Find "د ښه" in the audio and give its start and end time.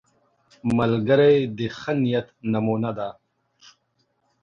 1.57-1.93